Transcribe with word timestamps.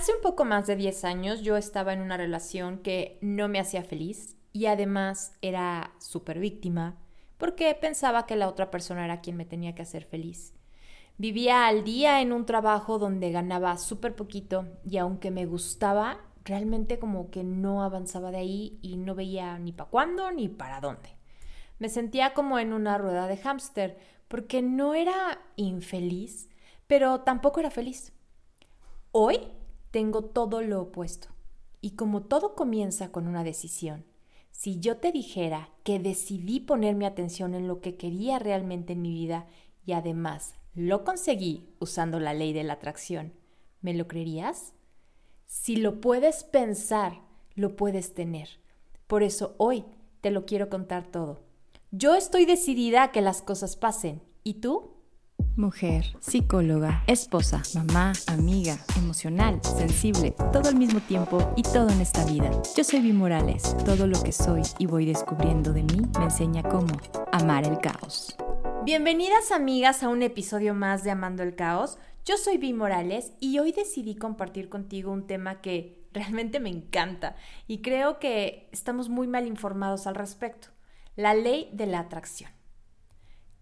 Hace 0.00 0.14
un 0.14 0.22
poco 0.22 0.46
más 0.46 0.66
de 0.66 0.76
10 0.76 1.04
años 1.04 1.42
yo 1.42 1.58
estaba 1.58 1.92
en 1.92 2.00
una 2.00 2.16
relación 2.16 2.78
que 2.78 3.18
no 3.20 3.48
me 3.48 3.60
hacía 3.60 3.84
feliz 3.84 4.34
y 4.50 4.64
además 4.64 5.34
era 5.42 5.92
súper 5.98 6.38
víctima 6.38 6.96
porque 7.36 7.76
pensaba 7.78 8.24
que 8.24 8.34
la 8.34 8.48
otra 8.48 8.70
persona 8.70 9.04
era 9.04 9.20
quien 9.20 9.36
me 9.36 9.44
tenía 9.44 9.74
que 9.74 9.82
hacer 9.82 10.06
feliz. 10.06 10.54
Vivía 11.18 11.66
al 11.66 11.84
día 11.84 12.22
en 12.22 12.32
un 12.32 12.46
trabajo 12.46 12.98
donde 12.98 13.30
ganaba 13.30 13.76
súper 13.76 14.16
poquito 14.16 14.68
y 14.86 14.96
aunque 14.96 15.30
me 15.30 15.44
gustaba, 15.44 16.22
realmente 16.46 16.98
como 16.98 17.30
que 17.30 17.44
no 17.44 17.82
avanzaba 17.82 18.30
de 18.30 18.38
ahí 18.38 18.78
y 18.80 18.96
no 18.96 19.14
veía 19.14 19.58
ni 19.58 19.72
para 19.72 19.90
cuándo 19.90 20.30
ni 20.32 20.48
para 20.48 20.80
dónde. 20.80 21.14
Me 21.78 21.90
sentía 21.90 22.32
como 22.32 22.58
en 22.58 22.72
una 22.72 22.96
rueda 22.96 23.26
de 23.26 23.36
hámster 23.36 23.98
porque 24.28 24.62
no 24.62 24.94
era 24.94 25.42
infeliz, 25.56 26.48
pero 26.86 27.20
tampoco 27.20 27.60
era 27.60 27.70
feliz. 27.70 28.14
Hoy 29.12 29.59
tengo 29.90 30.22
todo 30.22 30.62
lo 30.62 30.82
opuesto. 30.82 31.28
Y 31.80 31.92
como 31.92 32.22
todo 32.22 32.54
comienza 32.54 33.10
con 33.10 33.26
una 33.26 33.44
decisión, 33.44 34.04
si 34.50 34.78
yo 34.78 34.98
te 34.98 35.12
dijera 35.12 35.70
que 35.84 35.98
decidí 35.98 36.60
poner 36.60 36.94
mi 36.94 37.06
atención 37.06 37.54
en 37.54 37.66
lo 37.66 37.80
que 37.80 37.96
quería 37.96 38.38
realmente 38.38 38.92
en 38.92 39.02
mi 39.02 39.12
vida 39.12 39.46
y 39.86 39.92
además 39.92 40.54
lo 40.74 41.04
conseguí 41.04 41.68
usando 41.78 42.20
la 42.20 42.34
ley 42.34 42.52
de 42.52 42.64
la 42.64 42.74
atracción, 42.74 43.32
¿me 43.80 43.94
lo 43.94 44.06
creerías? 44.06 44.74
Si 45.46 45.76
lo 45.76 46.00
puedes 46.00 46.44
pensar, 46.44 47.22
lo 47.54 47.74
puedes 47.76 48.14
tener. 48.14 48.48
Por 49.06 49.22
eso 49.22 49.54
hoy 49.58 49.84
te 50.20 50.30
lo 50.30 50.46
quiero 50.46 50.68
contar 50.68 51.10
todo. 51.10 51.40
Yo 51.90 52.14
estoy 52.14 52.44
decidida 52.44 53.02
a 53.02 53.12
que 53.12 53.20
las 53.20 53.42
cosas 53.42 53.76
pasen. 53.76 54.22
¿Y 54.44 54.54
tú? 54.54 54.94
Mujer, 55.56 56.04
psicóloga, 56.20 57.02
esposa, 57.08 57.60
mamá, 57.74 58.12
amiga, 58.28 58.78
emocional, 58.96 59.60
sensible, 59.64 60.32
todo 60.52 60.68
al 60.68 60.76
mismo 60.76 61.00
tiempo 61.00 61.52
y 61.56 61.62
todo 61.62 61.88
en 61.90 62.00
esta 62.00 62.24
vida. 62.24 62.50
Yo 62.76 62.84
soy 62.84 63.00
Vi 63.00 63.12
Morales. 63.12 63.76
Todo 63.84 64.06
lo 64.06 64.22
que 64.22 64.30
soy 64.30 64.62
y 64.78 64.86
voy 64.86 65.06
descubriendo 65.06 65.72
de 65.72 65.82
mí 65.82 66.02
me 66.16 66.24
enseña 66.24 66.62
cómo 66.62 66.96
amar 67.32 67.66
el 67.66 67.78
caos. 67.78 68.36
Bienvenidas 68.84 69.50
amigas 69.50 70.04
a 70.04 70.08
un 70.08 70.22
episodio 70.22 70.72
más 70.72 71.02
de 71.02 71.10
Amando 71.10 71.42
el 71.42 71.56
Caos. 71.56 71.98
Yo 72.24 72.36
soy 72.36 72.56
Vi 72.56 72.72
Morales 72.72 73.32
y 73.40 73.58
hoy 73.58 73.72
decidí 73.72 74.14
compartir 74.14 74.68
contigo 74.68 75.10
un 75.10 75.26
tema 75.26 75.60
que 75.60 76.06
realmente 76.12 76.60
me 76.60 76.70
encanta 76.70 77.34
y 77.66 77.82
creo 77.82 78.20
que 78.20 78.68
estamos 78.70 79.08
muy 79.08 79.26
mal 79.26 79.48
informados 79.48 80.06
al 80.06 80.14
respecto. 80.14 80.68
La 81.16 81.34
ley 81.34 81.70
de 81.72 81.86
la 81.86 81.98
atracción. 81.98 82.52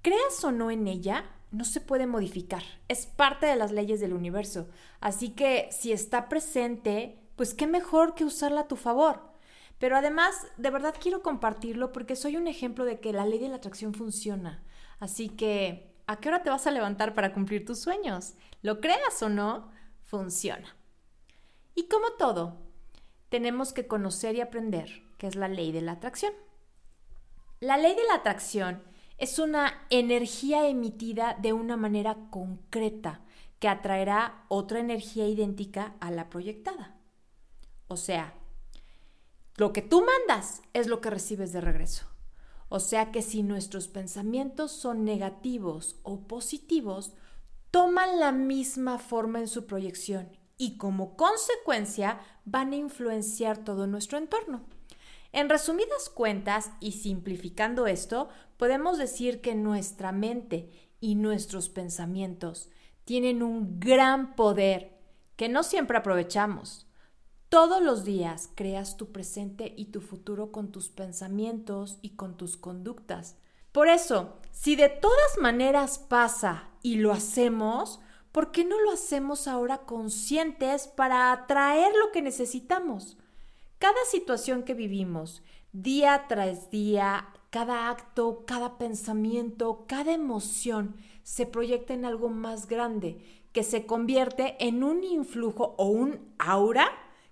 Creas 0.03 0.45
o 0.45 0.53
no 0.53 0.71
en 0.71 0.87
ella, 0.87 1.25
no 1.51 1.65
se 1.65 1.81
puede 1.81 2.07
modificar, 2.07 2.63
es 2.89 3.07
parte 3.07 3.47
de 3.47 3.57
las 3.57 3.73
leyes 3.73 4.01
del 4.01 4.13
universo. 4.13 4.69
Así 5.01 5.31
que 5.31 5.69
si 5.71 5.93
está 5.93 6.29
presente, 6.29 7.19
pues 7.37 7.55
qué 7.55 7.67
mejor 7.67 8.15
que 8.15 8.25
usarla 8.25 8.63
a 8.63 8.69
tu 8.69 8.77
favor. 8.77 9.33
Pero 9.79 9.97
además, 9.97 10.35
de 10.57 10.71
verdad 10.71 10.95
quiero 11.01 11.23
compartirlo 11.23 11.93
porque 11.93 12.17
soy 12.17 12.37
un 12.37 12.49
ejemplo 12.49 12.85
de 12.85 13.01
que 13.01 13.13
la 13.13 13.25
ley 13.25 13.39
de 13.39 13.49
la 13.49 13.57
atracción 13.57 13.95
funciona. 13.95 14.63
Así 14.99 15.29
que, 15.29 15.95
¿a 16.07 16.17
qué 16.17 16.29
hora 16.29 16.43
te 16.43 16.51
vas 16.51 16.67
a 16.67 16.73
levantar 16.73 17.15
para 17.15 17.33
cumplir 17.33 17.65
tus 17.65 17.81
sueños? 17.81 18.35
Lo 18.63 18.81
creas 18.81 19.23
o 19.23 19.29
no, 19.29 19.71
funciona. 20.03 20.77
Y 21.75 21.85
como 21.85 22.11
todo, 22.19 22.57
tenemos 23.29 23.73
que 23.73 23.87
conocer 23.87 24.35
y 24.35 24.41
aprender 24.41 25.05
qué 25.17 25.29
es 25.29 25.37
la 25.37 25.49
ley 25.49 25.71
de 25.71 25.83
la 25.83 25.93
atracción. 25.93 26.33
La 27.61 27.77
ley 27.77 27.95
de 27.95 28.05
la 28.05 28.15
atracción 28.15 28.83
es 29.19 29.39
una 29.39 29.87
energía 29.91 30.69
emitida 30.69 31.37
de 31.41 31.53
una 31.53 31.77
manera 31.77 32.17
concreta 32.31 33.21
que 33.59 33.69
atraerá 33.69 34.45
otra 34.49 34.79
energía 34.79 35.27
idéntica 35.29 35.97
a 36.01 36.11
la 36.11 36.31
proyectada. 36.31 36.97
O 37.89 37.97
sea, 37.97 38.35
lo 39.57 39.73
que 39.73 39.83
tú 39.83 40.05
mandas 40.05 40.63
es 40.73 40.87
lo 40.87 41.01
que 41.01 41.11
recibes 41.11 41.53
de 41.53 41.61
regreso. 41.61 42.07
O 42.69 42.81
sea 42.81 43.11
que 43.11 43.23
si 43.23 43.43
nuestros 43.43 43.89
pensamientos 43.89 44.71
son 44.71 45.05
negativos 45.05 45.97
o 46.05 46.29
positivos, 46.29 47.13
toman 47.71 48.21
la 48.21 48.31
misma 48.31 48.99
forma 48.99 49.41
en 49.41 49.49
su 49.49 49.67
proyección 49.67 50.29
y 50.59 50.77
como 50.77 51.17
consecuencia 51.17 52.21
van 52.45 52.73
a 52.73 52.77
influenciar 52.77 53.59
todo 53.59 53.87
nuestro 53.87 54.19
entorno. 54.19 54.67
En 55.33 55.49
resumidas 55.49 56.09
cuentas 56.09 56.71
y 56.81 56.93
simplificando 56.93 57.87
esto, 57.87 58.29
podemos 58.57 58.99
decir 58.99 59.41
que 59.41 59.55
nuestra 59.55 60.13
mente 60.13 60.71
y 61.01 61.15
nuestros 61.15 61.69
pensamientos 61.69 62.71
tienen 63.05 63.43
un 63.43 63.79
gran 63.79 64.35
poder 64.35 64.99
que 65.37 65.49
no 65.49 65.63
siempre 65.63 65.99
aprovechamos. 65.99 66.87
Todos 67.49 67.83
los 67.83 68.05
días 68.05 68.51
creas 68.55 68.97
tu 68.97 69.13
presente 69.13 69.73
y 69.77 69.87
tu 69.87 70.01
futuro 70.01 70.53
con 70.53 70.71
tus 70.71 70.91
pensamientos 70.91 71.99
y 72.03 72.11
con 72.11 72.37
tus 72.37 72.57
conductas. 72.57 73.37
Por 73.73 73.89
eso, 73.89 74.39
si 74.51 74.77
de 74.77 74.89
todas 74.89 75.39
maneras 75.41 75.99
pasa 75.99 76.69
y 76.83 76.97
lo 76.97 77.13
hacemos, 77.13 78.01
¿por 78.33 78.51
qué 78.51 78.65
no 78.65 78.81
lo 78.81 78.93
hacemos 78.93 79.49
ahora 79.49 79.79
conscientes 79.79 80.89
para 80.89 81.33
atraer 81.33 81.93
lo 81.95 82.13
que 82.13 82.21
necesitamos? 82.23 83.17
Cada 83.79 84.05
situación 84.11 84.65
que 84.65 84.75
vivimos, 84.75 85.43
día 85.73 86.25
tras 86.29 86.69
día, 86.69 87.29
cada 87.51 87.91
acto, 87.91 88.45
cada 88.45 88.77
pensamiento, 88.77 89.85
cada 89.87 90.13
emoción 90.13 90.97
se 91.23 91.47
proyecta 91.47 91.95
en 91.95 92.05
algo 92.05 92.29
más 92.29 92.67
grande, 92.67 93.25
que 93.53 93.63
se 93.63 93.87
convierte 93.87 94.57
en 94.59 94.83
un 94.83 95.05
influjo 95.05 95.77
o 95.79 95.87
un 95.87 96.35
aura 96.39 96.89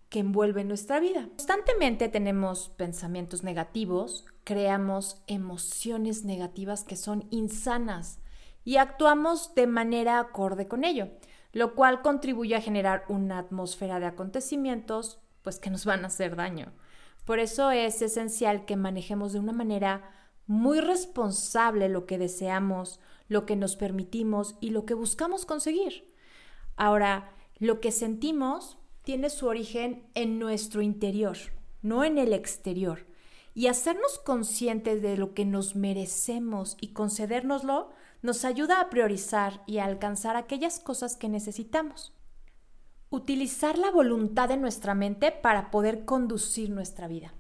que 0.09 0.21
envuelve 0.21 0.63
nuestra 0.63 1.01
vida. 1.01 1.29
Constantemente 1.31 2.09
tenemos 2.09 2.69
pensamientos 2.69 3.43
negativos, 3.43 4.25
creamos 4.45 5.21
emociones 5.27 6.25
negativas 6.25 6.85
que 6.85 6.95
son 6.95 7.27
insanas 7.31 8.21
y 8.65 8.77
actuamos 8.77 9.53
de 9.57 9.67
manera 9.67 10.21
acorde 10.21 10.69
con 10.69 10.85
ello, 10.85 11.09
lo 11.53 11.75
cual 11.75 12.03
contribuye 12.03 12.55
a 12.55 12.61
generar 12.61 13.05
una 13.09 13.39
atmósfera 13.39 13.99
de 13.99 14.07
acontecimientos 14.07 15.21
pues 15.47 15.61
que 15.61 15.71
nos 15.71 15.85
van 15.85 16.03
a 16.03 16.09
hacer 16.09 16.35
daño. 16.35 16.73
Por 17.25 17.39
eso 17.39 17.71
es 17.71 18.03
esencial 18.03 18.65
que 18.65 18.75
manejemos 18.75 19.33
de 19.33 19.39
una 19.39 19.53
manera 19.53 20.11
muy 20.49 20.81
responsable 20.81 21.89
lo 21.89 22.05
que 22.05 22.19
deseamos, 22.19 22.99
lo 23.29 23.47
que 23.47 23.55
nos 23.55 23.77
permitimos 23.77 24.57
y 24.61 24.71
lo 24.71 24.87
que 24.87 24.95
buscamos 24.95 25.47
conseguir. 25.47 26.13
Ahora, 26.75 27.31
lo 27.61 27.79
que 27.79 27.93
sentimos 27.93 28.77
tiene 29.03 29.31
su 29.31 29.47
origen 29.47 30.11
en 30.15 30.41
nuestro 30.41 30.83
interior, 30.83 31.37
no 31.81 32.03
en 32.03 32.19
el 32.19 32.33
exterior. 32.33 33.07
Y 33.55 33.69
hacernos 33.69 34.19
conscientes 34.19 35.01
de 35.01 35.17
lo 35.17 35.33
que 35.33 35.45
nos 35.45 35.77
merecemos 35.77 36.77
y 36.81 36.89
concedérnoslo 36.89 37.91
nos 38.21 38.45
ayuda 38.45 38.81
a 38.81 38.91
priorizar 38.91 39.63
y 39.65 39.79
a 39.79 39.85
alcanzar 39.85 40.35
aquellas 40.35 40.81
cosas 40.81 41.15
que 41.15 41.29
necesitamos 41.29 42.17
utilizar 43.17 43.79
la 43.79 43.91
voluntad 43.91 44.49
de 44.49 44.59
nuestra 44.59 44.95
mente 44.95 45.33
para 45.33 45.71
poder 45.71 46.05
conducir 46.05 46.71
nuestra 46.71 47.09
vida. 47.09 47.35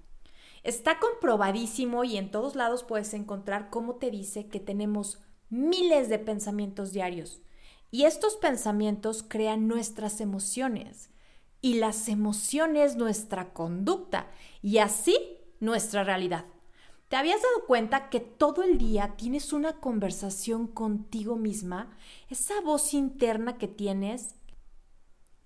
Está 0.62 0.98
comprobadísimo 0.98 2.03
y 2.03 2.16
en 2.16 2.31
todos 2.31 2.56
lados 2.56 2.82
puedes 2.82 3.14
encontrar 3.14 3.70
cómo 3.70 3.97
te 3.97 4.10
dice 4.10 4.48
que 4.48 4.59
tenemos 4.59 5.20
miles 5.50 6.09
de 6.09 6.19
pensamientos 6.19 6.92
diarios 6.92 7.41
y 7.91 8.04
estos 8.04 8.36
pensamientos 8.36 9.22
crean 9.22 9.69
nuestras 9.69 10.20
emociones 10.20 11.10
y 11.60 11.75
las 11.75 12.09
emociones 12.09 12.97
nuestra 12.97 13.53
conducta 13.53 14.28
y 14.62 14.78
así 14.78 15.19
nuestra 15.60 16.04
realidad. 16.04 16.47
¿Te 17.09 17.16
habías 17.16 17.41
dado 17.41 17.66
cuenta 17.66 18.09
que 18.09 18.19
todo 18.19 18.65
el 18.65 18.78
día 18.78 19.15
tienes 19.16 19.53
una 19.53 19.75
conversación 19.75 20.66
contigo 20.66 21.36
misma? 21.36 21.97
Esa 22.28 22.60
voz 22.62 22.94
interna 22.94 23.59
que 23.59 23.69
tienes 23.69 24.34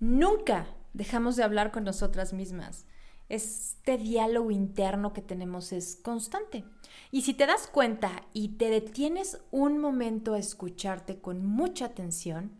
Nunca 0.00 0.67
dejamos 0.94 1.37
de 1.37 1.44
hablar 1.44 1.73
con 1.73 1.85
nosotras 1.85 2.32
mismas. 2.32 2.87
Este 3.29 3.99
diálogo 3.99 4.50
interno 4.50 5.12
que 5.12 5.20
tenemos 5.20 5.73
es 5.73 5.97
constante. 6.02 6.64
Y 7.12 7.23
si 7.23 7.35
te 7.35 7.47
das 7.47 7.69
cuenta 7.69 8.11
y 8.32 8.56
te 8.56 8.70
detienes 8.70 9.41
un 9.50 9.79
momento 9.79 10.35
a 10.35 10.38
escucharte 10.38 11.20
con 11.20 11.44
mucha 11.44 11.85
atención, 11.85 12.50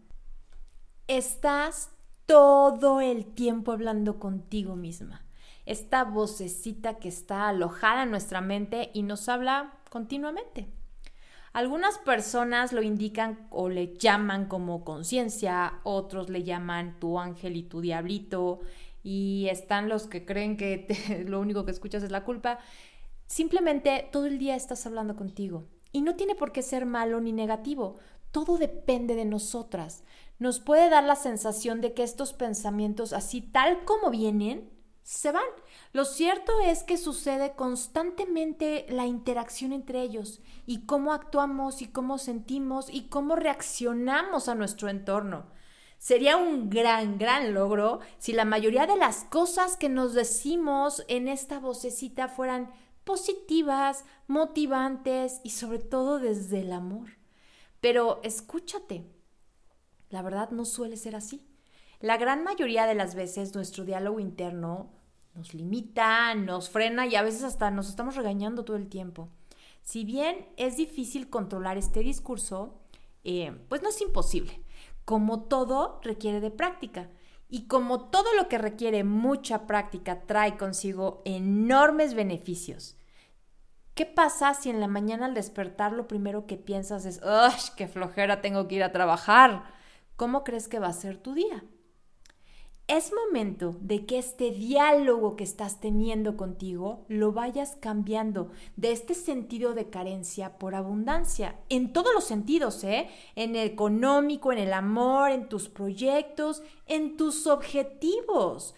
estás 1.09 1.91
todo 2.27 3.01
el 3.01 3.25
tiempo 3.25 3.73
hablando 3.73 4.21
contigo 4.21 4.77
misma. 4.77 5.25
Esta 5.65 6.05
vocecita 6.05 6.99
que 6.99 7.09
está 7.09 7.49
alojada 7.49 8.03
en 8.03 8.11
nuestra 8.11 8.43
mente 8.43 8.91
y 8.93 9.03
nos 9.03 9.29
habla 9.31 9.73
continuamente. 9.91 10.69
Algunas 11.53 11.99
personas 11.99 12.73
lo 12.73 12.83
indican 12.83 13.49
o 13.51 13.69
le 13.69 13.97
llaman 13.97 14.47
como 14.47 14.85
conciencia, 14.85 15.81
otros 15.83 16.31
le 16.31 16.45
llaman 16.45 17.01
tu 17.01 17.19
ángel 17.19 17.57
y 17.57 17.65
tu 17.65 17.81
diablito, 17.81 18.61
y 19.03 19.49
están 19.51 19.89
los 19.89 20.07
que 20.07 20.25
creen 20.25 20.57
que 20.57 20.87
lo 21.27 21.41
único 21.41 21.65
que 21.65 21.73
escuchas 21.73 22.03
es 22.03 22.11
la 22.11 22.25
culpa. 22.25 22.59
Simplemente 23.27 24.09
todo 24.13 24.27
el 24.27 24.39
día 24.39 24.55
estás 24.55 24.87
hablando 24.87 25.17
contigo. 25.17 25.65
Y 25.93 26.03
no 26.03 26.15
tiene 26.15 26.37
por 26.37 26.53
qué 26.53 26.63
ser 26.63 26.87
malo 26.87 27.21
ni 27.21 27.33
negativo. 27.33 27.97
Todo 28.31 28.59
depende 28.59 29.17
de 29.17 29.25
nosotras. 29.25 30.05
nos 30.39 30.61
puede 30.61 30.89
dar 30.89 31.05
la 31.05 31.17
sensación 31.17 31.81
de 31.81 31.93
que 31.93 32.03
estos 32.03 32.33
pensamientos, 32.33 33.13
así 33.13 33.43
tal 33.43 33.85
como 33.85 34.11
vienen, 34.11 34.71
se 35.11 35.33
van. 35.33 35.43
Lo 35.93 36.05
cierto 36.05 36.53
es 36.61 36.85
que 36.85 36.97
sucede 36.97 37.57
constantemente 37.57 38.87
la 38.91 39.07
interacción 39.07 39.73
entre 39.73 40.03
ellos 40.03 40.41
y 40.67 40.87
cómo 40.87 41.13
actuamos 41.13 41.83
y 41.83 41.89
cómo 41.89 42.17
sentimos 42.17 42.89
y 42.89 43.09
cómo 43.09 43.35
reaccionamos 43.35 44.49
a 44.49 44.55
nuestro 44.55 44.89
entorno. 44.89 45.47
Sería 45.99 46.37
un 46.37 46.71
gran, 46.71 47.19
gran 47.19 47.55
logro 47.55 47.99
si 48.19 48.33
la 48.33 48.45
mayoría 48.45 48.87
de 48.87 48.97
las 48.97 49.25
cosas 49.25 49.77
que 49.77 49.89
nos 49.89 50.15
decimos 50.15 51.05
en 51.09 51.27
esta 51.27 51.59
vocecita 51.59 52.29
fueran 52.29 52.71
positivas, 53.03 54.05
motivantes 54.29 55.41
y 55.43 55.51
sobre 55.51 55.81
todo 55.81 56.21
desde 56.21 56.61
el 56.61 56.73
amor. 56.73 57.19
Pero 57.81 58.21
escúchate, 58.23 59.11
la 60.09 60.23
verdad 60.23 60.51
no 60.51 60.65
suele 60.65 60.97
ser 60.97 61.17
así. 61.17 61.45
La 61.99 62.17
gran 62.17 62.45
mayoría 62.45 62.87
de 62.87 62.95
las 62.95 63.17
veces 63.17 63.57
nuestro 63.57 63.85
diálogo 63.85 64.21
interno 64.21 65.00
nos 65.35 65.55
limita, 65.55 66.35
nos 66.35 66.71
frena 66.71 67.07
y 67.07 67.17
a 67.17 67.23
veces 67.23 67.45
hasta 67.45 67.71
nos 67.71 67.89
estamos 67.89 68.17
regañando 68.17 68.65
todo 68.65 68.77
el 68.77 68.89
tiempo. 68.89 69.29
Si 69.83 70.05
bien 70.05 70.49
es 70.57 70.77
difícil 70.77 71.31
controlar 71.31 71.79
este 71.79 72.01
discurso, 72.01 72.81
eh, 73.25 73.59
pues 73.69 73.83
no 73.83 73.89
es 73.89 74.01
imposible. 74.01 74.61
Como 75.05 75.45
todo 75.45 76.01
requiere 76.03 76.41
de 76.41 76.51
práctica. 76.51 77.11
Y 77.49 77.67
como 77.67 78.11
todo 78.11 78.33
lo 78.37 78.49
que 78.49 78.59
requiere 78.59 79.03
mucha 79.03 79.67
práctica 79.67 80.23
trae 80.27 80.57
consigo 80.57 81.23
enormes 81.25 82.15
beneficios. 82.15 82.97
¿Qué 83.95 84.07
pasa 84.07 84.55
si 84.55 84.71
en 84.71 84.81
la 84.81 84.87
mañana 84.87 85.27
al 85.27 85.35
despertar 85.35 85.93
lo 85.93 86.07
primero 86.07 86.47
que 86.47 86.57
piensas 86.57 87.05
es, 87.07 87.21
¡ay, 87.25 87.53
qué 87.77 87.89
flojera 87.89 88.41
tengo 88.41 88.69
que 88.69 88.77
ir 88.77 88.85
a 88.85 88.93
trabajar! 88.93 89.65
¿Cómo 90.17 90.45
crees 90.45 90.69
que 90.69 90.79
va 90.79 90.87
a 90.89 90.93
ser 90.93 91.17
tu 91.17 91.35
día? 91.35 91.65
Es 92.91 93.13
momento 93.13 93.77
de 93.81 94.05
que 94.05 94.19
este 94.19 94.51
diálogo 94.51 95.37
que 95.37 95.45
estás 95.45 95.79
teniendo 95.79 96.37
contigo 96.37 97.05
lo 97.07 97.31
vayas 97.31 97.77
cambiando 97.79 98.51
de 98.75 98.91
este 98.91 99.15
sentido 99.15 99.75
de 99.75 99.91
carencia 99.91 100.59
por 100.59 100.75
abundancia, 100.75 101.55
en 101.69 101.93
todos 101.93 102.13
los 102.13 102.25
sentidos, 102.25 102.83
¿eh? 102.83 103.09
En 103.37 103.55
el 103.55 103.69
económico, 103.69 104.51
en 104.51 104.59
el 104.59 104.73
amor, 104.73 105.31
en 105.31 105.49
tus 105.49 105.69
proyectos, 105.69 106.65
en 106.89 107.17
tus 107.17 107.47
objetivos. 107.47 108.75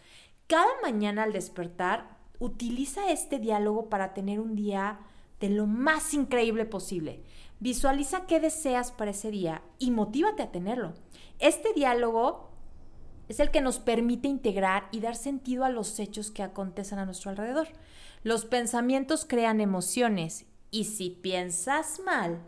Cada 0.46 0.68
mañana 0.82 1.22
al 1.22 1.32
despertar, 1.32 2.18
utiliza 2.38 3.10
este 3.10 3.38
diálogo 3.38 3.88
para 3.88 4.12
tener 4.12 4.40
un 4.40 4.56
día 4.56 5.00
de 5.40 5.48
lo 5.48 5.66
más 5.66 6.12
increíble 6.12 6.66
posible. 6.66 7.22
Visualiza 7.60 8.26
qué 8.26 8.40
deseas 8.40 8.92
para 8.92 9.12
ese 9.12 9.30
día 9.30 9.62
y 9.78 9.90
motívate 9.90 10.42
a 10.42 10.52
tenerlo. 10.52 10.92
Este 11.38 11.72
diálogo 11.72 12.51
es 13.32 13.40
el 13.40 13.50
que 13.50 13.60
nos 13.60 13.78
permite 13.78 14.28
integrar 14.28 14.88
y 14.92 15.00
dar 15.00 15.16
sentido 15.16 15.64
a 15.64 15.70
los 15.70 15.98
hechos 15.98 16.30
que 16.30 16.42
acontecen 16.42 16.98
a 16.98 17.06
nuestro 17.06 17.30
alrededor. 17.30 17.68
Los 18.22 18.44
pensamientos 18.44 19.24
crean 19.24 19.60
emociones 19.60 20.44
y 20.70 20.84
si 20.84 21.10
piensas 21.10 22.00
mal, 22.04 22.42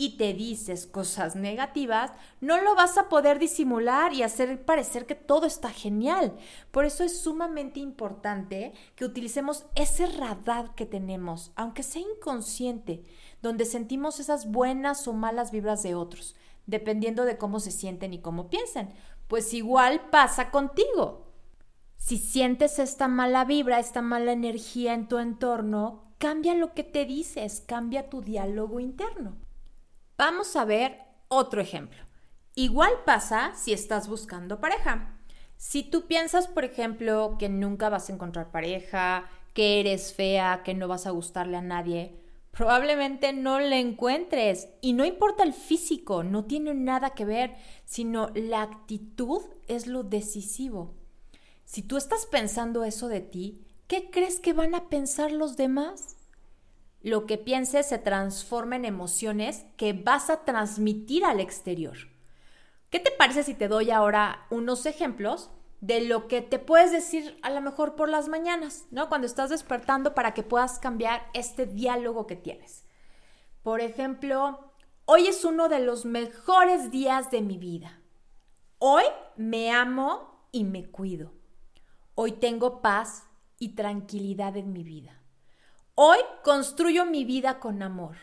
y 0.00 0.16
te 0.16 0.32
dices 0.32 0.86
cosas 0.86 1.34
negativas, 1.34 2.12
no 2.40 2.60
lo 2.60 2.76
vas 2.76 2.96
a 2.98 3.08
poder 3.08 3.40
disimular 3.40 4.12
y 4.12 4.22
hacer 4.22 4.64
parecer 4.64 5.06
que 5.06 5.16
todo 5.16 5.44
está 5.44 5.70
genial. 5.70 6.36
Por 6.70 6.84
eso 6.84 7.02
es 7.02 7.20
sumamente 7.20 7.80
importante 7.80 8.74
que 8.94 9.04
utilicemos 9.04 9.66
ese 9.74 10.06
radar 10.06 10.76
que 10.76 10.86
tenemos, 10.86 11.50
aunque 11.56 11.82
sea 11.82 12.00
inconsciente, 12.00 13.02
donde 13.42 13.64
sentimos 13.64 14.20
esas 14.20 14.48
buenas 14.52 15.08
o 15.08 15.14
malas 15.14 15.50
vibras 15.50 15.82
de 15.82 15.96
otros, 15.96 16.36
dependiendo 16.66 17.24
de 17.24 17.36
cómo 17.36 17.58
se 17.58 17.72
sienten 17.72 18.14
y 18.14 18.20
cómo 18.20 18.50
piensan. 18.50 18.94
Pues 19.28 19.54
igual 19.54 20.08
pasa 20.10 20.50
contigo. 20.50 21.26
Si 21.96 22.16
sientes 22.16 22.78
esta 22.78 23.08
mala 23.08 23.44
vibra, 23.44 23.78
esta 23.78 24.02
mala 24.02 24.32
energía 24.32 24.94
en 24.94 25.06
tu 25.06 25.18
entorno, 25.18 26.14
cambia 26.18 26.54
lo 26.54 26.74
que 26.74 26.84
te 26.84 27.04
dices, 27.04 27.62
cambia 27.66 28.08
tu 28.08 28.22
diálogo 28.22 28.80
interno. 28.80 29.36
Vamos 30.16 30.56
a 30.56 30.64
ver 30.64 30.98
otro 31.28 31.60
ejemplo. 31.60 31.98
Igual 32.54 32.92
pasa 33.04 33.52
si 33.54 33.72
estás 33.72 34.08
buscando 34.08 34.60
pareja. 34.60 35.14
Si 35.56 35.82
tú 35.82 36.06
piensas, 36.06 36.48
por 36.48 36.64
ejemplo, 36.64 37.36
que 37.38 37.48
nunca 37.48 37.88
vas 37.88 38.08
a 38.08 38.12
encontrar 38.12 38.50
pareja, 38.50 39.28
que 39.52 39.80
eres 39.80 40.14
fea, 40.14 40.62
que 40.64 40.74
no 40.74 40.88
vas 40.88 41.06
a 41.06 41.10
gustarle 41.10 41.56
a 41.56 41.62
nadie, 41.62 42.18
probablemente 42.58 43.32
no 43.32 43.60
le 43.60 43.78
encuentres. 43.78 44.68
Y 44.80 44.92
no 44.92 45.04
importa 45.04 45.44
el 45.44 45.54
físico, 45.54 46.24
no 46.24 46.44
tiene 46.44 46.74
nada 46.74 47.10
que 47.10 47.24
ver, 47.24 47.54
sino 47.84 48.30
la 48.34 48.62
actitud 48.62 49.42
es 49.68 49.86
lo 49.86 50.02
decisivo. 50.02 50.96
Si 51.64 51.82
tú 51.82 51.96
estás 51.96 52.26
pensando 52.26 52.82
eso 52.82 53.06
de 53.06 53.20
ti, 53.20 53.64
¿qué 53.86 54.10
crees 54.10 54.40
que 54.40 54.52
van 54.52 54.74
a 54.74 54.88
pensar 54.88 55.32
los 55.32 55.56
demás? 55.56 56.16
lo 57.00 57.26
que 57.26 57.38
pienses 57.38 57.86
se 57.86 57.98
transforma 57.98 58.74
en 58.74 58.84
emociones 58.84 59.64
que 59.76 59.92
vas 59.92 60.30
a 60.30 60.44
transmitir 60.44 61.24
al 61.24 61.38
exterior. 61.38 61.96
¿Qué 62.90 62.98
te 62.98 63.12
parece 63.12 63.44
si 63.44 63.54
te 63.54 63.68
doy 63.68 63.92
ahora 63.92 64.46
unos 64.50 64.84
ejemplos 64.84 65.48
de 65.80 66.00
lo 66.00 66.26
que 66.26 66.42
te 66.42 66.58
puedes 66.58 66.90
decir 66.90 67.38
a 67.42 67.50
lo 67.50 67.60
mejor 67.60 67.94
por 67.94 68.08
las 68.08 68.28
mañanas, 68.28 68.86
¿no? 68.90 69.08
Cuando 69.08 69.26
estás 69.26 69.50
despertando 69.50 70.14
para 70.14 70.34
que 70.34 70.42
puedas 70.42 70.78
cambiar 70.78 71.22
este 71.34 71.66
diálogo 71.66 72.26
que 72.26 72.36
tienes. 72.36 72.84
Por 73.62 73.80
ejemplo, 73.80 74.72
hoy 75.04 75.28
es 75.28 75.44
uno 75.44 75.68
de 75.68 75.80
los 75.80 76.04
mejores 76.04 76.90
días 76.90 77.30
de 77.30 77.42
mi 77.42 77.58
vida. 77.58 78.00
Hoy 78.78 79.04
me 79.36 79.70
amo 79.70 80.46
y 80.52 80.64
me 80.64 80.86
cuido. 80.90 81.32
Hoy 82.14 82.32
tengo 82.32 82.80
paz 82.80 83.24
y 83.58 83.70
tranquilidad 83.70 84.56
en 84.56 84.72
mi 84.72 84.82
vida. 84.82 85.22
Hoy 85.94 86.18
construyo 86.42 87.04
mi 87.04 87.24
vida 87.24 87.60
con 87.60 87.82
amor. 87.82 88.16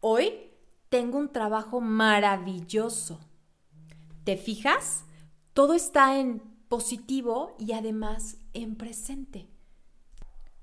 Hoy 0.00 0.50
tengo 0.88 1.18
un 1.18 1.30
trabajo 1.30 1.80
maravilloso. 1.80 3.20
¿Te 4.24 4.36
fijas? 4.36 5.04
Todo 5.54 5.74
está 5.74 6.18
en 6.18 6.40
positivo 6.68 7.56
y 7.58 7.72
además 7.72 8.38
en 8.54 8.76
presente. 8.76 9.48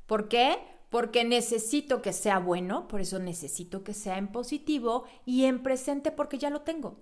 ¿Por 0.05 0.29
qué? 0.29 0.57
Porque 0.89 1.25
necesito 1.25 2.01
que 2.01 2.13
sea 2.13 2.39
bueno, 2.39 2.87
por 2.87 3.01
eso 3.01 3.19
necesito 3.19 3.83
que 3.83 3.93
sea 3.93 4.17
en 4.17 4.31
positivo 4.31 5.03
y 5.25 5.45
en 5.45 5.61
presente 5.61 6.11
porque 6.11 6.37
ya 6.37 6.49
lo 6.49 6.61
tengo. 6.61 6.97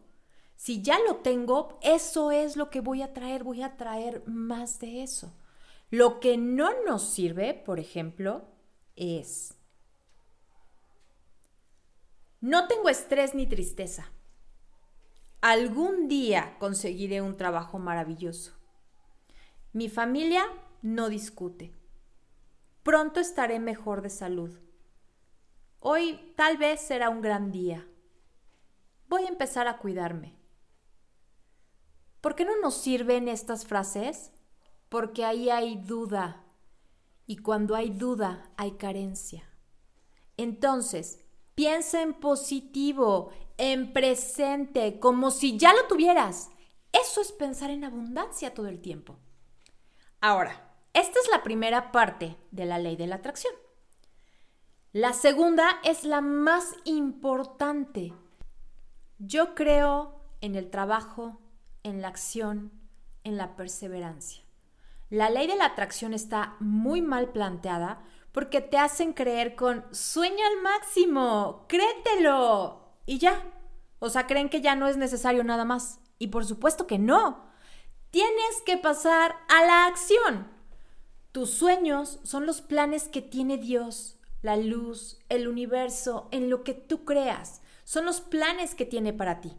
Si 0.55 0.81
ya 0.81 0.97
lo 1.07 1.17
tengo, 1.17 1.77
eso 1.81 2.31
es 2.31 2.55
lo 2.55 2.69
que 2.69 2.79
voy 2.79 3.01
a 3.01 3.13
traer, 3.13 3.43
voy 3.43 3.61
a 3.61 3.77
traer 3.77 4.23
más 4.25 4.79
de 4.79 5.03
eso. 5.03 5.33
Lo 5.91 6.19
que 6.19 6.37
no 6.37 6.71
nos 6.85 7.03
sirve, 7.03 7.53
por 7.53 7.79
ejemplo, 7.79 8.45
es, 8.95 9.53
no 12.41 12.67
tengo 12.67 12.89
estrés 12.89 13.35
ni 13.35 13.45
tristeza. 13.45 14.11
Algún 15.47 16.07
día 16.07 16.55
conseguiré 16.57 17.21
un 17.21 17.37
trabajo 17.37 17.77
maravilloso. 17.77 18.53
Mi 19.73 19.89
familia 19.89 20.43
no 20.81 21.07
discute. 21.07 21.71
Pronto 22.81 23.19
estaré 23.19 23.59
mejor 23.59 24.01
de 24.01 24.09
salud. 24.09 24.57
Hoy 25.79 26.33
tal 26.35 26.57
vez 26.57 26.81
será 26.81 27.11
un 27.11 27.21
gran 27.21 27.51
día. 27.51 27.87
Voy 29.07 29.25
a 29.25 29.27
empezar 29.27 29.67
a 29.67 29.77
cuidarme. 29.77 30.35
¿Por 32.21 32.33
qué 32.33 32.43
no 32.43 32.59
nos 32.59 32.73
sirven 32.77 33.27
estas 33.27 33.67
frases? 33.67 34.31
Porque 34.89 35.25
ahí 35.25 35.51
hay 35.51 35.75
duda, 35.75 36.43
y 37.27 37.37
cuando 37.37 37.75
hay 37.75 37.91
duda, 37.91 38.49
hay 38.57 38.77
carencia. 38.77 39.47
Entonces, 40.37 41.23
piensa 41.53 42.01
en 42.01 42.15
positivo, 42.15 43.29
en 43.57 43.93
presente, 43.93 44.99
como 44.99 45.31
si 45.31 45.57
ya 45.57 45.73
lo 45.73 45.85
tuvieras. 45.87 46.49
Eso 46.91 47.21
es 47.21 47.31
pensar 47.31 47.69
en 47.69 47.83
abundancia 47.83 48.53
todo 48.53 48.67
el 48.67 48.81
tiempo. 48.81 49.17
Ahora, 50.21 50.73
esta 50.93 51.19
es 51.19 51.29
la 51.29 51.43
primera 51.43 51.91
parte 51.91 52.37
de 52.51 52.65
la 52.65 52.79
ley 52.79 52.95
de 52.95 53.07
la 53.07 53.15
atracción. 53.15 53.53
La 54.91 55.11
segunda 55.13 55.79
es 55.83 56.05
la 56.05 56.21
más 56.21 56.73
importante. 56.85 58.13
Yo 59.19 59.55
creo 59.55 60.21
en 60.39 60.55
el 60.55 60.69
trabajo, 60.69 61.41
en 61.83 62.01
la 62.01 62.07
acción, 62.07 62.71
en 63.23 63.35
la 63.35 63.55
perseverancia. 63.55 64.43
La 65.09 65.29
ley 65.29 65.47
de 65.47 65.55
la 65.55 65.65
atracción 65.65 66.13
está 66.13 66.55
muy 66.59 67.01
mal 67.01 67.31
planteada 67.31 68.03
porque 68.31 68.61
te 68.61 68.77
hacen 68.77 69.13
creer 69.13 69.55
con 69.55 69.85
sueña 69.91 70.47
al 70.47 70.61
máximo, 70.61 71.65
créetelo 71.67 72.84
y 73.05 73.19
ya. 73.19 73.43
O 73.99 74.09
sea, 74.09 74.27
creen 74.27 74.49
que 74.49 74.61
ya 74.61 74.75
no 74.75 74.87
es 74.87 74.97
necesario 74.97 75.43
nada 75.43 75.65
más. 75.65 75.99
Y 76.19 76.27
por 76.27 76.45
supuesto 76.45 76.87
que 76.87 76.99
no. 76.99 77.45
Tienes 78.11 78.61
que 78.65 78.77
pasar 78.77 79.35
a 79.49 79.65
la 79.65 79.87
acción. 79.87 80.47
Tus 81.31 81.49
sueños 81.49 82.19
son 82.23 82.45
los 82.45 82.61
planes 82.61 83.07
que 83.09 83.21
tiene 83.21 83.57
Dios, 83.57 84.17
la 84.41 84.55
luz, 84.55 85.19
el 85.27 85.47
universo, 85.47 86.29
en 86.31 86.49
lo 86.49 86.63
que 86.63 86.73
tú 86.73 87.03
creas. 87.03 87.61
Son 87.83 88.05
los 88.05 88.21
planes 88.21 88.73
que 88.73 88.85
tiene 88.85 89.11
para 89.11 89.41
ti. 89.41 89.51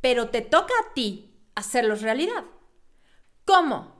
Pero 0.00 0.28
te 0.28 0.42
toca 0.42 0.74
a 0.84 0.92
ti 0.94 1.34
hacerlos 1.54 2.02
realidad. 2.02 2.44
¿Cómo? 3.44 3.96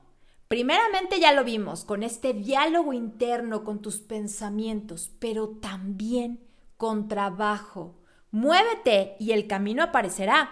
Primeramente 0.49 1.19
ya 1.19 1.33
lo 1.33 1.43
vimos 1.43 1.85
con 1.85 2.03
este 2.03 2.33
diálogo 2.33 2.93
interno 2.93 3.65
con 3.65 3.83
tus 3.83 3.99
pensamientos, 3.99 5.11
pero 5.19 5.49
también 5.49 6.47
con 6.77 7.09
trabajo. 7.09 7.97
Muévete 8.37 9.17
y 9.19 9.33
el 9.33 9.47
camino 9.47 9.83
aparecerá. 9.83 10.51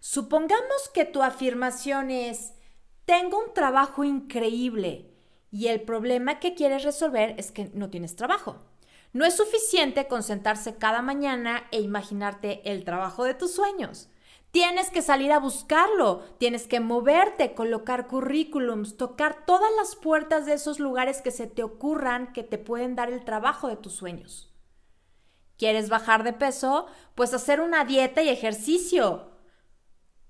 Supongamos 0.00 0.88
que 0.94 1.04
tu 1.04 1.22
afirmación 1.22 2.10
es, 2.10 2.54
tengo 3.04 3.38
un 3.38 3.52
trabajo 3.52 4.04
increíble 4.04 5.12
y 5.50 5.66
el 5.66 5.82
problema 5.82 6.40
que 6.40 6.54
quieres 6.54 6.82
resolver 6.82 7.34
es 7.36 7.52
que 7.52 7.70
no 7.74 7.90
tienes 7.90 8.16
trabajo. 8.16 8.64
No 9.12 9.26
es 9.26 9.36
suficiente 9.36 10.08
con 10.08 10.22
sentarse 10.22 10.76
cada 10.76 11.02
mañana 11.02 11.64
e 11.72 11.82
imaginarte 11.82 12.72
el 12.72 12.84
trabajo 12.84 13.24
de 13.24 13.34
tus 13.34 13.52
sueños. 13.52 14.08
Tienes 14.50 14.88
que 14.88 15.02
salir 15.02 15.30
a 15.30 15.38
buscarlo, 15.38 16.20
tienes 16.38 16.66
que 16.66 16.80
moverte, 16.80 17.52
colocar 17.52 18.06
currículums, 18.06 18.96
tocar 18.96 19.44
todas 19.44 19.70
las 19.76 19.94
puertas 19.94 20.46
de 20.46 20.54
esos 20.54 20.80
lugares 20.80 21.20
que 21.20 21.32
se 21.32 21.46
te 21.46 21.62
ocurran 21.62 22.32
que 22.32 22.44
te 22.44 22.56
pueden 22.56 22.96
dar 22.96 23.12
el 23.12 23.26
trabajo 23.26 23.68
de 23.68 23.76
tus 23.76 23.92
sueños. 23.92 24.55
¿Quieres 25.56 25.88
bajar 25.88 26.22
de 26.22 26.32
peso? 26.32 26.86
Pues 27.14 27.32
hacer 27.32 27.60
una 27.60 27.84
dieta 27.84 28.22
y 28.22 28.28
ejercicio. 28.28 29.30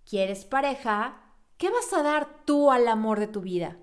¿Quieres 0.09 0.45
pareja? 0.45 1.21
¿Qué 1.56 1.71
vas 1.71 1.92
a 1.92 2.02
dar 2.02 2.45
tú 2.45 2.71
al 2.71 2.87
amor 2.87 3.18
de 3.18 3.26
tu 3.26 3.40
vida? 3.40 3.76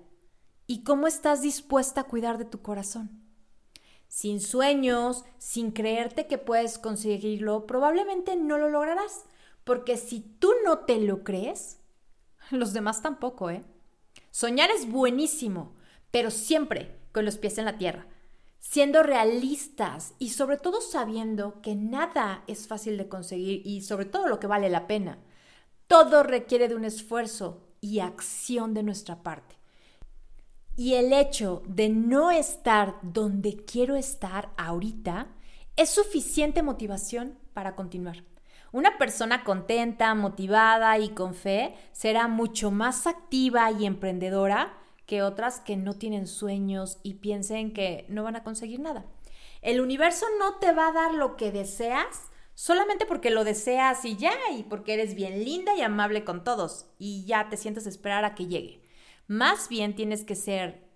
¿Y 0.66 0.84
cómo 0.84 1.06
estás 1.06 1.42
dispuesta 1.42 2.02
a 2.02 2.04
cuidar 2.04 2.38
de 2.38 2.46
tu 2.46 2.62
corazón? 2.62 3.22
Sin 4.08 4.40
sueños, 4.40 5.24
sin 5.38 5.72
creerte 5.72 6.26
que 6.26 6.38
puedes 6.38 6.78
conseguirlo, 6.78 7.66
probablemente 7.66 8.36
no 8.36 8.58
lo 8.58 8.70
lograrás, 8.70 9.24
porque 9.64 9.96
si 9.96 10.20
tú 10.20 10.52
no 10.64 10.80
te 10.80 10.98
lo 10.98 11.24
crees, 11.24 11.80
los 12.50 12.72
demás 12.72 13.02
tampoco, 13.02 13.50
¿eh? 13.50 13.64
Soñar 14.30 14.70
es 14.70 14.88
buenísimo, 14.90 15.74
pero 16.10 16.30
siempre 16.30 16.98
con 17.12 17.24
los 17.24 17.38
pies 17.38 17.58
en 17.58 17.64
la 17.64 17.76
tierra, 17.76 18.06
siendo 18.66 19.02
realistas 19.02 20.14
y 20.18 20.30
sobre 20.30 20.56
todo 20.56 20.80
sabiendo 20.80 21.60
que 21.60 21.76
nada 21.76 22.44
es 22.46 22.66
fácil 22.66 22.96
de 22.96 23.08
conseguir 23.08 23.60
y 23.64 23.82
sobre 23.82 24.06
todo 24.06 24.26
lo 24.26 24.40
que 24.40 24.46
vale 24.46 24.70
la 24.70 24.86
pena. 24.86 25.18
Todo 25.86 26.22
requiere 26.22 26.66
de 26.66 26.74
un 26.74 26.86
esfuerzo 26.86 27.68
y 27.82 28.00
acción 28.00 28.72
de 28.72 28.82
nuestra 28.82 29.22
parte. 29.22 29.56
Y 30.76 30.94
el 30.94 31.12
hecho 31.12 31.62
de 31.66 31.90
no 31.90 32.30
estar 32.30 32.96
donde 33.02 33.64
quiero 33.64 33.96
estar 33.96 34.50
ahorita 34.56 35.28
es 35.76 35.90
suficiente 35.90 36.62
motivación 36.62 37.38
para 37.52 37.76
continuar. 37.76 38.24
Una 38.72 38.96
persona 38.96 39.44
contenta, 39.44 40.14
motivada 40.14 40.98
y 40.98 41.10
con 41.10 41.34
fe 41.34 41.74
será 41.92 42.28
mucho 42.28 42.70
más 42.70 43.06
activa 43.06 43.70
y 43.70 43.84
emprendedora 43.84 44.78
que 45.06 45.22
otras 45.22 45.60
que 45.60 45.76
no 45.76 45.94
tienen 45.94 46.26
sueños 46.26 46.98
y 47.02 47.14
piensen 47.14 47.72
que 47.72 48.06
no 48.08 48.22
van 48.22 48.36
a 48.36 48.44
conseguir 48.44 48.80
nada. 48.80 49.04
El 49.62 49.80
universo 49.80 50.26
no 50.38 50.58
te 50.58 50.72
va 50.72 50.88
a 50.88 50.92
dar 50.92 51.14
lo 51.14 51.36
que 51.36 51.52
deseas 51.52 52.30
solamente 52.54 53.06
porque 53.06 53.30
lo 53.30 53.44
deseas 53.44 54.04
y 54.04 54.16
ya, 54.16 54.34
y 54.56 54.62
porque 54.62 54.94
eres 54.94 55.14
bien 55.14 55.44
linda 55.44 55.74
y 55.76 55.82
amable 55.82 56.24
con 56.24 56.44
todos 56.44 56.86
y 56.98 57.24
ya 57.26 57.48
te 57.48 57.56
sientes 57.56 57.86
a 57.86 57.88
esperar 57.88 58.24
a 58.24 58.34
que 58.34 58.46
llegue. 58.46 58.82
Más 59.26 59.68
bien 59.68 59.94
tienes 59.94 60.24
que 60.24 60.34
ser 60.34 60.88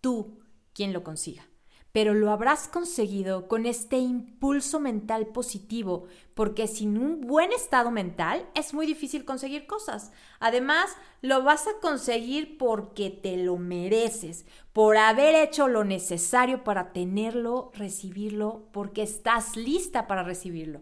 tú 0.00 0.40
quien 0.72 0.92
lo 0.92 1.02
consiga. 1.02 1.46
Pero 1.92 2.14
lo 2.14 2.30
habrás 2.30 2.68
conseguido 2.68 3.48
con 3.48 3.66
este 3.66 3.98
impulso 3.98 4.80
mental 4.80 5.26
positivo, 5.26 6.06
porque 6.34 6.66
sin 6.66 6.96
un 6.96 7.20
buen 7.20 7.52
estado 7.52 7.90
mental 7.90 8.48
es 8.54 8.72
muy 8.72 8.86
difícil 8.86 9.26
conseguir 9.26 9.66
cosas. 9.66 10.10
Además, 10.40 10.96
lo 11.20 11.42
vas 11.44 11.66
a 11.66 11.78
conseguir 11.80 12.56
porque 12.56 13.10
te 13.10 13.36
lo 13.36 13.58
mereces, 13.58 14.46
por 14.72 14.96
haber 14.96 15.34
hecho 15.34 15.68
lo 15.68 15.84
necesario 15.84 16.64
para 16.64 16.92
tenerlo, 16.92 17.70
recibirlo, 17.74 18.68
porque 18.72 19.02
estás 19.02 19.56
lista 19.56 20.06
para 20.06 20.22
recibirlo. 20.22 20.80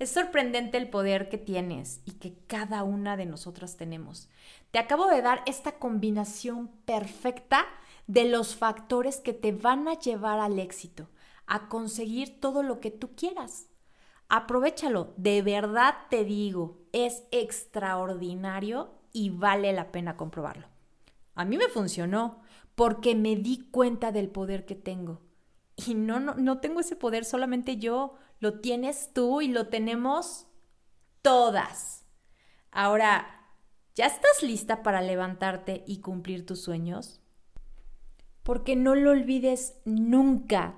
Es 0.00 0.10
sorprendente 0.10 0.76
el 0.76 0.90
poder 0.90 1.28
que 1.28 1.38
tienes 1.38 2.00
y 2.04 2.12
que 2.12 2.34
cada 2.48 2.82
una 2.82 3.16
de 3.16 3.26
nosotras 3.26 3.76
tenemos. 3.76 4.28
Te 4.72 4.80
acabo 4.80 5.06
de 5.06 5.22
dar 5.22 5.42
esta 5.46 5.78
combinación 5.78 6.68
perfecta 6.84 7.64
de 8.06 8.24
los 8.24 8.56
factores 8.56 9.20
que 9.20 9.32
te 9.32 9.52
van 9.52 9.88
a 9.88 9.98
llevar 9.98 10.40
al 10.40 10.58
éxito, 10.58 11.08
a 11.46 11.68
conseguir 11.68 12.40
todo 12.40 12.62
lo 12.62 12.80
que 12.80 12.90
tú 12.90 13.14
quieras. 13.14 13.68
Aprovechalo, 14.28 15.14
de 15.16 15.42
verdad 15.42 15.94
te 16.10 16.24
digo, 16.24 16.82
es 16.92 17.24
extraordinario 17.30 18.94
y 19.12 19.30
vale 19.30 19.72
la 19.72 19.92
pena 19.92 20.16
comprobarlo. 20.16 20.66
A 21.34 21.44
mí 21.44 21.56
me 21.56 21.68
funcionó 21.68 22.40
porque 22.74 23.14
me 23.14 23.36
di 23.36 23.68
cuenta 23.70 24.12
del 24.12 24.28
poder 24.28 24.64
que 24.64 24.74
tengo. 24.74 25.22
Y 25.76 25.94
no, 25.94 26.20
no, 26.20 26.34
no 26.34 26.60
tengo 26.60 26.80
ese 26.80 26.96
poder 26.96 27.24
solamente 27.24 27.76
yo, 27.76 28.14
lo 28.40 28.60
tienes 28.60 29.12
tú 29.12 29.40
y 29.40 29.48
lo 29.48 29.68
tenemos 29.68 30.46
todas. 31.22 32.04
Ahora, 32.70 33.48
¿ya 33.94 34.06
estás 34.06 34.42
lista 34.42 34.82
para 34.82 35.00
levantarte 35.00 35.84
y 35.86 36.00
cumplir 36.00 36.46
tus 36.46 36.60
sueños? 36.62 37.20
Porque 38.44 38.76
no 38.76 38.94
lo 38.94 39.10
olvides 39.10 39.74
nunca. 39.84 40.76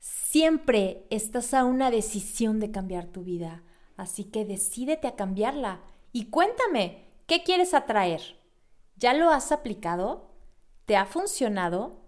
Siempre 0.00 1.06
estás 1.10 1.54
a 1.54 1.64
una 1.64 1.92
decisión 1.92 2.58
de 2.58 2.72
cambiar 2.72 3.06
tu 3.06 3.22
vida. 3.22 3.62
Así 3.96 4.24
que 4.24 4.44
decídete 4.44 5.06
a 5.06 5.14
cambiarla. 5.14 5.80
Y 6.12 6.24
cuéntame, 6.30 7.04
¿qué 7.28 7.44
quieres 7.44 7.74
atraer? 7.74 8.20
¿Ya 8.96 9.14
lo 9.14 9.30
has 9.30 9.52
aplicado? 9.52 10.32
¿Te 10.86 10.96
ha 10.96 11.06
funcionado? 11.06 12.01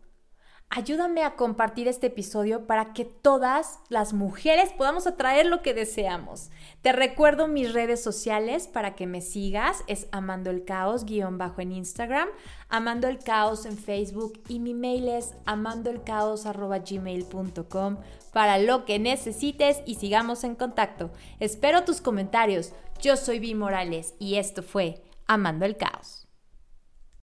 Ayúdame 0.70 1.22
a 1.22 1.36
compartir 1.36 1.88
este 1.88 2.06
episodio 2.08 2.66
para 2.66 2.92
que 2.92 3.04
todas 3.04 3.78
las 3.88 4.12
mujeres 4.12 4.72
podamos 4.72 5.06
atraer 5.06 5.46
lo 5.46 5.62
que 5.62 5.72
deseamos. 5.74 6.50
Te 6.82 6.90
recuerdo 6.92 7.46
mis 7.46 7.72
redes 7.72 8.02
sociales 8.02 8.66
para 8.66 8.96
que 8.96 9.06
me 9.06 9.20
sigas. 9.20 9.84
Es 9.86 10.08
Amando 10.10 10.50
el 10.50 10.64
Caos 10.64 11.04
guion 11.04 11.38
bajo 11.38 11.60
en 11.60 11.70
Instagram, 11.72 12.28
Amando 12.68 13.06
en 13.08 13.20
Facebook 13.76 14.42
y 14.48 14.58
mi 14.58 14.74
mail 14.74 15.08
es 15.08 15.34
amandoelcaos.gmail.com 15.46 17.98
para 18.32 18.58
lo 18.58 18.84
que 18.84 18.98
necesites 18.98 19.80
y 19.86 19.94
sigamos 19.94 20.42
en 20.44 20.56
contacto. 20.56 21.10
Espero 21.38 21.84
tus 21.84 22.00
comentarios. 22.00 22.72
Yo 23.00 23.16
soy 23.16 23.38
Vi 23.38 23.54
Morales 23.54 24.14
y 24.18 24.36
esto 24.36 24.62
fue 24.62 25.02
Amando 25.26 25.64
el 25.64 25.76
Caos. 25.76 26.23